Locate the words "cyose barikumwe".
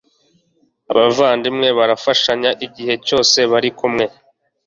3.05-4.05